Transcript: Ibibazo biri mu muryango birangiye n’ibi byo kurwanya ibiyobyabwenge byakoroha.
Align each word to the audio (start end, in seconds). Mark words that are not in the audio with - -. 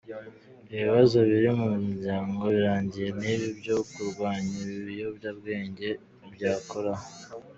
Ibibazo 0.73 1.17
biri 1.29 1.49
mu 1.57 1.67
muryango 1.83 2.41
birangiye 2.55 3.09
n’ibi 3.19 3.47
byo 3.59 3.77
kurwanya 3.91 4.57
ibiyobyabwenge 4.79 5.89
byakoroha. 6.33 7.05